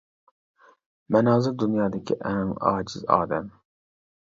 [1.15, 3.55] -مەن ھازىر دۇنيادىكى ئەڭ ئاجىز ئادەم.